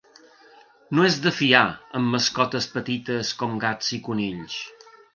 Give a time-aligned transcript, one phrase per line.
[0.99, 1.61] No és de fiar
[2.01, 4.61] amb mascotes petites com gats i conills.